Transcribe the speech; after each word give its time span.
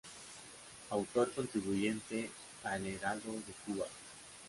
Autor 0.89 1.31
contribuyente 1.31 2.31
a 2.63 2.75
"El 2.77 2.87
Heraldo 2.87 3.33
de 3.33 3.53
Cuba". 3.67 3.85